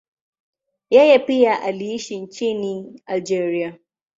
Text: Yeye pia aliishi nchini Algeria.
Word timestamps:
Yeye 0.89 1.19
pia 1.19 1.61
aliishi 1.61 2.17
nchini 2.19 3.01
Algeria. 3.05 3.75